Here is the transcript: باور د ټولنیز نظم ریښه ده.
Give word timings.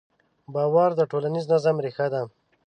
باور 0.53 0.89
د 0.95 1.01
ټولنیز 1.11 1.45
نظم 1.53 1.75
ریښه 1.85 2.07
ده. 2.13 2.21